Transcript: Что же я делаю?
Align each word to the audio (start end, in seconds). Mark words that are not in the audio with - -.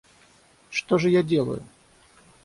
Что 0.71 0.97
же 0.97 1.11
я 1.11 1.21
делаю? 1.21 1.63